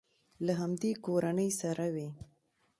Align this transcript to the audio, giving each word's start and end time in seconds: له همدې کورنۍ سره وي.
له 0.45 0.53
همدې 0.61 0.91
کورنۍ 1.05 1.49
سره 1.61 1.85
وي. 1.95 2.09